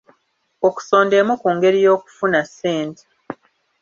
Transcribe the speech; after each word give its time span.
Okusonda 0.67 1.13
emu 1.21 1.33
ku 1.41 1.47
ngeri 1.55 1.79
y'okufuna 1.85 2.39
ssente. 2.49 3.03